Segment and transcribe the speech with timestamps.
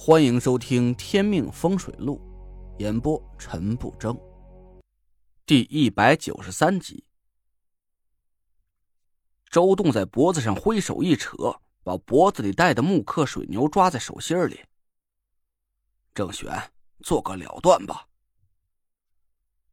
[0.00, 2.20] 欢迎收听《天命风水录》，
[2.80, 4.16] 演播陈不争。
[5.44, 7.04] 第一百九十三集，
[9.50, 14.60] 周栋在脖子上挥手一扯，把脖子里戴的木刻水牛抓在手心里。
[16.14, 16.70] 郑玄，
[17.00, 18.06] 做个了断吧。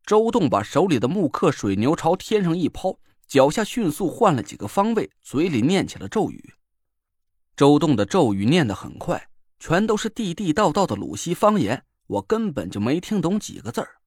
[0.08, 2.98] 周栋把手里的木刻水牛朝天上一抛，
[3.28, 6.56] 脚下迅速换了几个方位，嘴里念起了咒语。
[7.56, 9.30] 周栋的咒语念得很快。
[9.60, 13.98] 全都是地地道道的鲁西方言，我根本就没听懂几个字儿。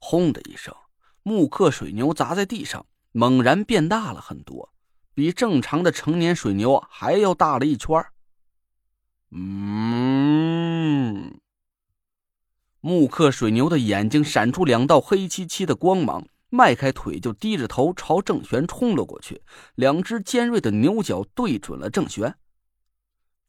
[0.00, 0.74] 轰的一声，
[1.22, 4.72] 木刻水牛砸在地上，猛然变大了很多，
[5.14, 8.04] 比正常的成年水牛还要大了一圈
[9.30, 11.38] 嗯，
[12.80, 19.42] 木刻水牛的眼睛闪出两道黑漆漆的光芒，迈开腿就低着头朝郑玄冲了过去，
[19.74, 22.34] 两只尖锐的牛角对准了郑玄。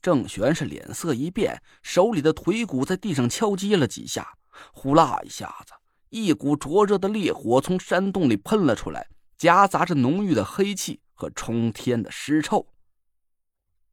[0.02, 4.38] 郑玄是脸色一变，手里的腿骨在地上敲击了几下，
[4.72, 5.74] 呼啦一下子，
[6.10, 12.68] 一股灼热的烈火从山洞里喷了出来，夹杂着浓郁的黑气和冲天的尸臭。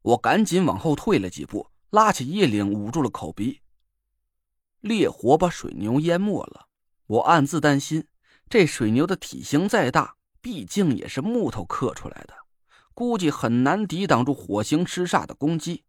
[0.01, 3.59] 我赶紧往后退了几步，拉起衣领捂住了口鼻。
[4.79, 6.67] 烈火把水牛淹没了，
[7.07, 8.07] 我暗自担心，
[8.47, 12.33] 这水牛的体型再大，毕竟也是木头刻出来的，
[12.93, 15.83] 估计很难抵挡住火星尸煞的攻击。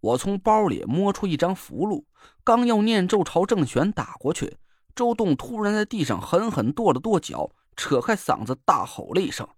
[0.00, 2.04] 我从包里摸出一张符箓，
[2.44, 4.56] 刚要念咒朝郑玄打过去，
[4.94, 9.48] 周栋突然在地上狠狠跺了跺脚，扯开嗓子大吼了一声：“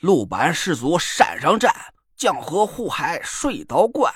[0.00, 1.74] 陆板氏族山上站，
[2.16, 4.12] 江河湖海水道观。”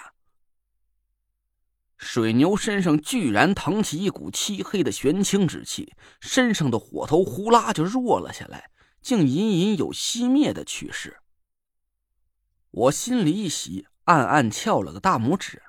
[1.99, 8.71] 水牛身上居然腾起一股漆黑的玄清之气，身上的火头呼啦就弱了下来，
[9.03, 11.19] 竟隐隐有熄灭的趋势。
[12.71, 13.87] 我心里一喜。
[14.09, 15.63] 暗暗翘了个大拇指，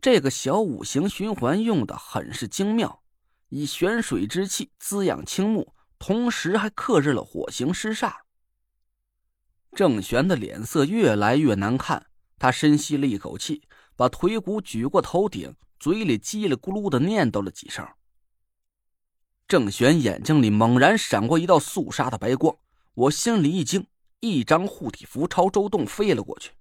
[0.00, 3.02] 这个小五行循环用的很是精妙，
[3.50, 8.14] 以玄水之气滋养青木，同时还克制了火行尸煞。
[9.72, 12.06] 郑玄的脸色越来越难看，
[12.38, 17.86] 他深吸了一口气，把腿骨举过头顶，嘴里叽里咕噜的念叨了几声。
[19.46, 22.56] 郑玄眼睛里猛然闪过一道肃杀的白光，
[22.94, 23.86] 我心里一惊，
[24.20, 26.52] 一张护体符朝周栋飞了过去。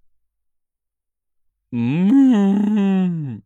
[1.78, 3.44] 嗯，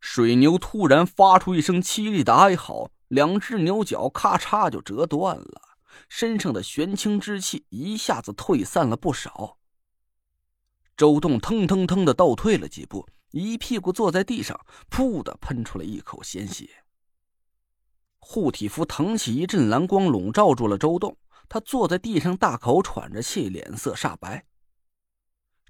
[0.00, 5.78] 水牛突然发出一声凄厉的哀嚎，两只牛角咔嚓就折断了，
[6.08, 9.58] 身上的玄清之气一下子退散了不少。
[10.96, 16.68] 周栋腾腾腾的倒退了几步，一屁股坐在地上，噗的喷出了一口鲜血。
[18.18, 21.16] 护体符腾起一阵蓝光，笼罩住了周栋。
[21.48, 24.44] 他坐在地上，大口喘着气，脸色煞白。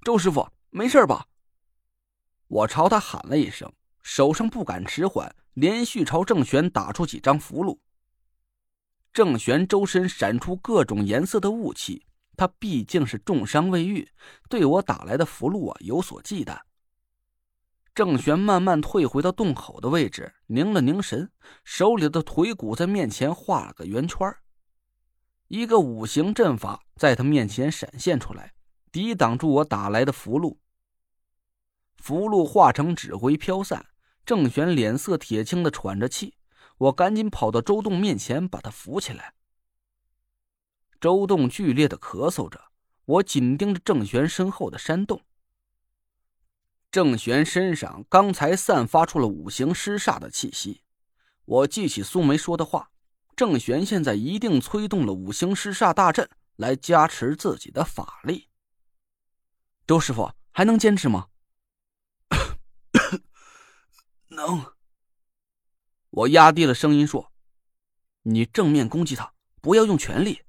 [0.03, 1.27] 周师傅，没事吧？
[2.53, 7.79] 我朝他喊了一声，手上不敢迟缓，连续朝郑玄打出几张符箓。
[9.11, 12.05] 郑玄周身闪出各种颜色的雾气，
[12.37, 14.07] 他毕竟是重伤未愈，
[14.49, 16.59] 对我打来的符箓啊有所忌惮。
[17.95, 21.31] 郑玄慢慢退回到洞口的位置，凝了凝神，
[21.63, 24.31] 手里的腿骨在面前画了个圆圈
[25.47, 28.53] 一个五行阵法在他面前闪现出来，
[28.91, 30.55] 抵挡住我打来的符箓。
[32.03, 33.85] 符箓化成纸灰飘散，
[34.25, 36.35] 郑玄脸色铁青的喘着气，
[36.77, 39.35] 我赶紧跑到周栋面前把他扶起来。
[40.99, 42.61] 周栋剧烈的咳嗽着，
[43.05, 45.21] 我紧盯着郑玄身后的山洞。
[46.91, 50.81] 郑玄身上刚才散发出了五行尸煞的气息，
[51.45, 52.91] 我记起苏梅说的话，
[53.33, 58.49] 郑玄现在一定催动了五行尸煞大阵来加持自己的法力。
[59.87, 61.29] 周师傅还能坚持吗？
[64.33, 64.73] 能，
[66.09, 67.31] 我压低了声音说
[68.23, 70.41] ：“你正面攻击他，不要用全力，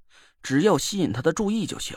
[0.42, 1.96] 只要吸引他的注意就行。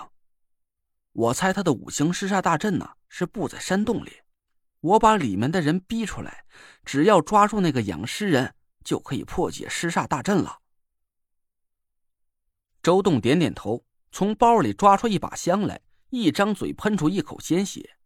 [1.13, 4.21] 我猜他的五行尸煞大阵呢，是布在山洞里。
[4.81, 6.45] 我把里面的人逼出来，
[6.85, 10.59] 只要抓住那个养尸人，就可以破解尸煞大阵了。”
[12.83, 17.96] 周栋点点头，从包里抓出一把香来，一张嘴喷出一口鲜血。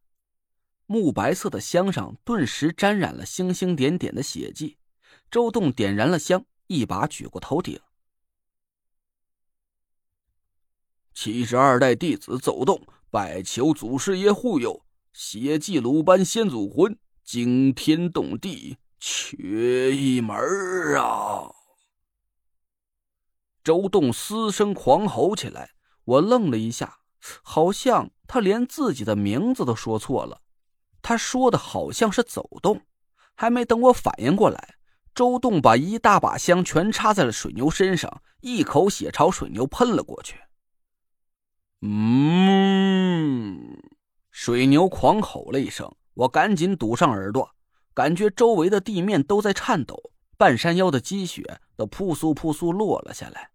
[0.91, 4.77] 木白色的香上顿时沾染了星星点点的血迹。
[5.31, 7.79] 周栋点燃了香，一把举过头顶。
[11.13, 14.83] 七十二代弟子走动，拜求祖师爷护佑，
[15.13, 20.35] 血祭鲁班先祖魂，惊天动地，缺一门
[20.97, 21.49] 啊！
[23.63, 25.71] 周栋嘶声狂吼起来。
[26.03, 26.99] 我愣了一下，
[27.41, 30.41] 好像他连自己的名字都说错了。
[31.01, 32.81] 他说的好像是走动，
[33.35, 34.75] 还没等我反应过来，
[35.13, 40.39] 周栋把一大把香全插在了水牛身上，一口血朝水牛喷了过去。
[41.81, 43.81] 嗯，
[44.29, 47.49] 水牛狂吼了一声，我赶紧堵上耳朵，
[47.93, 53.49] 感觉周围的地面都在颤抖，半山腰的积雪都扑簌扑簌落了下来。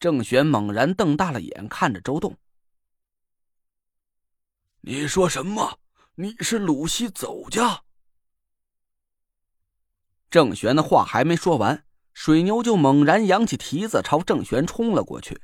[0.00, 2.36] 郑玄猛然瞪大了眼看着周栋
[4.80, 5.78] ：“你说什么？
[6.18, 7.82] 你是鲁西走家？”
[10.30, 11.84] 郑玄的话还没说完，
[12.14, 15.42] 水牛就猛然扬起蹄子朝郑玄冲了过去。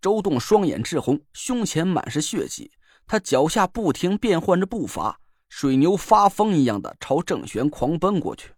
[0.00, 2.70] 周栋双眼赤红，胸前满是血迹，
[3.06, 8.54] 他脚下不停变换着步伐，水牛发疯一样的朝郑玄狂奔过去。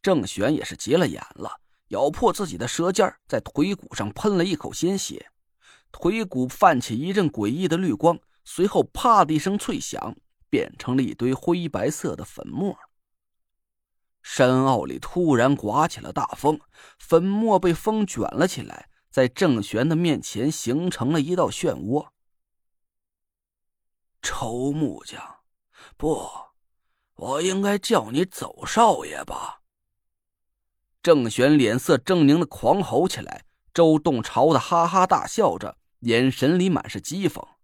[0.00, 1.60] 郑玄也是急了眼了。
[1.88, 5.30] 咬破自己的舌尖，在腿骨上喷了一口鲜血，
[5.92, 8.18] 腿骨泛起一阵诡异的绿光，
[8.48, 10.16] 随后啪的一声脆响，
[10.48, 12.78] 变成了一堆灰白色的粉末。
[14.22, 16.60] 山坳里突然刮起了大风，
[16.98, 22.08] 粉末被风卷了起来，在郑玄的面前形成了一道漩涡。
[24.22, 25.40] 臭木匠，
[25.96, 26.30] 不，
[27.16, 29.62] 我应该叫你走少爷吧。
[31.02, 33.44] 郑玄脸色狰狞的狂吼起来，
[33.74, 37.55] 周栋朝他哈哈大笑着，眼神里满是讥讽。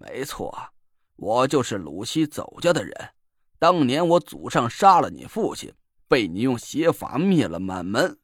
[0.00, 0.56] 没错，
[1.16, 3.10] 我就是鲁西走家的人。
[3.58, 5.74] 当年我祖上杀了你父亲，
[6.06, 8.20] 被你用邪法灭了满门。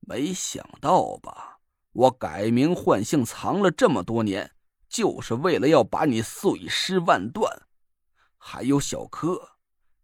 [0.00, 1.58] 没想到吧？
[1.92, 4.52] 我改名换姓藏了这么多年，
[4.88, 7.66] 就是为了要把你碎尸万段。
[8.38, 9.56] 还有小柯，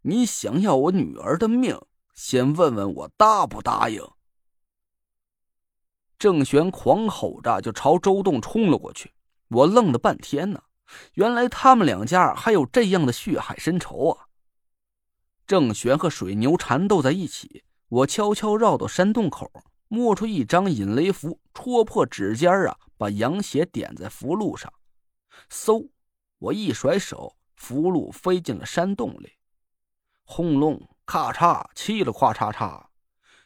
[0.03, 1.81] 你想要我女儿的命？
[2.15, 4.03] 先问问我答不答应？
[6.19, 9.15] 郑玄狂吼着就朝周栋冲了过去，
[9.49, 10.64] 我愣了半天呢。
[11.15, 14.27] 原来他们两家还有这样的血海深仇啊！
[15.47, 19.51] 郑玄和水牛缠斗在一起，我悄悄绕到山洞口，
[19.89, 24.73] 摸出一张引雷符，戳破指尖啊，把羊血点在符箓上。
[25.51, 25.89] 嗖！
[26.39, 29.33] 我一甩手，符箓飞进了山洞里，
[30.25, 30.89] 轰隆！
[31.07, 32.87] 咔嚓，嘁了咔嚓嚓，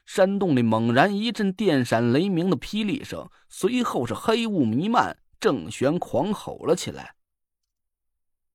[0.07, 5.19] 山洞里猛然一阵电闪雷鸣的霹雳声，随后是黑雾弥漫。
[5.41, 7.15] 郑玄狂吼了起来：“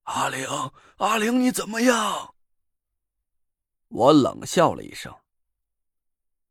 [0.04, 0.48] 阿玲，
[0.98, 2.36] 阿玲，你怎么样？”
[3.90, 5.16] 我冷笑了一声：“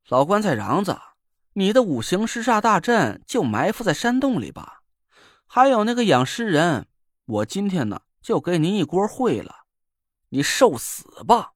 [0.09, 0.99] 老棺材瓤子，
[1.55, 4.83] 你的五行尸煞大阵就埋伏在山洞里吧？
[5.47, 6.87] 还有那个养尸人，
[7.27, 9.67] 我今天呢就给你一锅烩了，
[10.31, 11.53] 你受死吧！”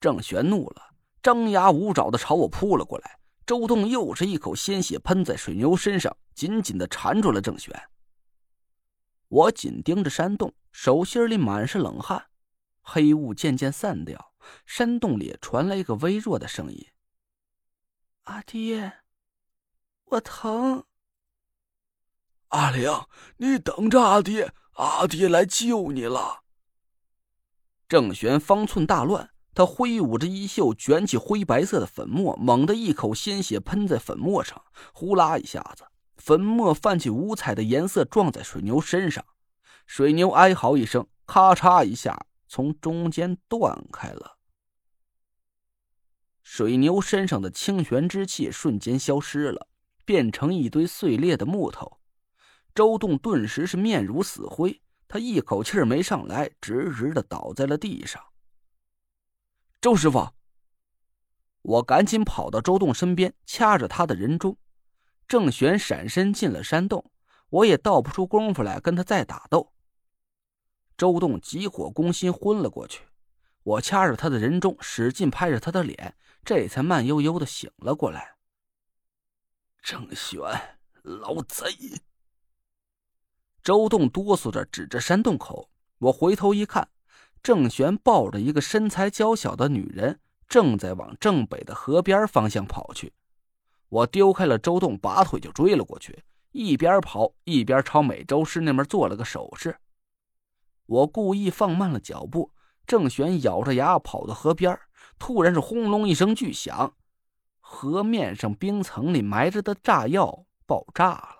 [0.00, 3.18] 郑玄怒了，张牙舞爪的朝我扑了过来。
[3.44, 7.72] 周栋又是一口鲜血喷在水牛身上，紧紧的缠住了郑玄。
[9.36, 12.28] 我紧盯着山洞，手心里满是冷汗。
[12.80, 14.32] 黑雾渐渐散掉，
[14.64, 16.86] 山洞里传来一个微弱的声音
[18.24, 19.00] ：“阿爹，
[20.06, 20.84] 我疼。”
[22.48, 22.90] 阿玲，
[23.36, 26.42] 你等着，阿爹，阿爹来救你了。
[27.86, 29.30] 郑玄方寸大乱。
[29.52, 34.62] 他挥舞着衣袖，卷起灰白色的粉末，猛地一口鲜血喷在粉末上，
[34.92, 39.24] 呼啦一下子，粉末泛起五彩的颜色，撞在水牛身上。
[39.86, 44.38] 水牛哀嚎一声，咔嚓一下从中间断开了。
[46.42, 49.68] 水牛身上的清玄之气瞬间消失了，
[50.04, 52.00] 变成一堆碎裂的木头。
[52.74, 58.22] 周栋顿时是面如死灰，他一口气没上来，直直的倒在了地上。
[59.80, 60.28] 周师傅，
[61.62, 64.56] 我赶紧跑到周栋身边，掐着他的人中。
[65.28, 67.10] 郑玄闪身进了山洞，
[67.50, 69.72] 我也倒不出功夫来跟他再打斗。
[70.96, 73.04] 周栋急火攻心，昏了过去。
[73.62, 78.36] 我掐着他的人中，使劲拍着他的脸，这才慢悠悠的醒了过来。
[79.82, 80.40] 郑玄，
[81.02, 81.66] 老贼！
[83.62, 86.88] 周栋哆嗦着指着山洞口，我回头一看。
[87.42, 93.12] 郑玄抱着一个身材娇小的女人，正在往正北的河边方向跑去。
[93.88, 99.78] 我丢开了周栋，拔腿就追了过去，一边跑一边朝美洲狮那边做了个手势。
[100.86, 102.52] 我故意放慢了脚步。
[102.86, 104.78] 郑玄咬着牙跑到河边，
[105.18, 106.94] 突然是轰隆一声巨响，
[107.58, 111.36] 河面上冰层里埋着的炸药爆炸了。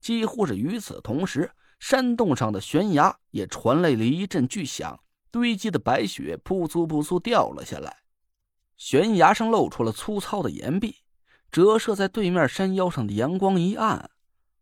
[0.00, 4.98] 几乎是与此同时，山洞上的悬崖也传来了一阵巨响。
[5.30, 7.98] 堆积的白雪扑簌扑簌掉了下来，
[8.76, 10.96] 悬崖上露出了粗糙的岩壁，
[11.54, 14.10] 折射在对面山腰上的阳光一暗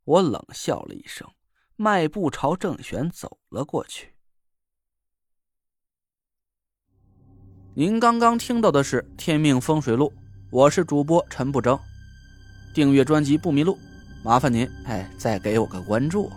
[0.04, 1.26] 我冷笑了一声
[1.74, 4.12] 迈步朝郑玄走了过去。
[7.72, 10.12] 您刚刚听到的是天命风水录
[10.50, 11.80] 我是主播陈不争。
[12.74, 13.78] 订阅专辑不迷路
[14.22, 16.30] 麻烦您哎再给我个关注。